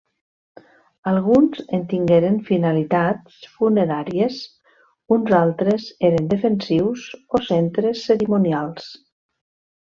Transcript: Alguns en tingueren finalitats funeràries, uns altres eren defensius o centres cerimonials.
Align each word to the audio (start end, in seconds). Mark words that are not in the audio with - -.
Alguns 1.09 1.59
en 1.77 1.83
tingueren 1.91 2.39
finalitats 2.47 3.37
funeràries, 3.59 4.41
uns 5.19 5.37
altres 5.43 5.87
eren 6.11 6.33
defensius 6.35 7.07
o 7.41 7.45
centres 7.53 8.05
cerimonials. 8.11 8.93